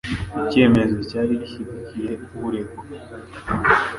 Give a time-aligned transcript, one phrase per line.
[0.41, 2.11] Icyemezo cyari gishyigikiye
[2.45, 2.81] uregwa